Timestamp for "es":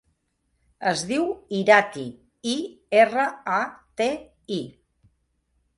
0.91-1.03